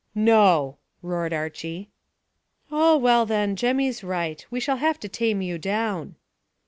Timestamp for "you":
5.43-5.59